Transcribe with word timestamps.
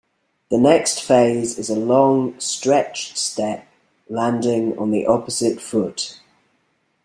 The 0.49 0.57
next 0.57 0.99
phase 1.03 1.59
is 1.59 1.69
a 1.69 1.75
long 1.75 2.39
stretched 2.39 3.15
step, 3.19 3.67
landing 4.09 4.75
on 4.79 4.89
the 4.89 5.05
opposite 5.05 5.61
foot. 5.61 6.19